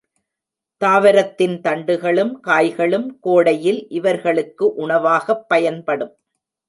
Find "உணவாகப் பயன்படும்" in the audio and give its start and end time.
4.75-6.13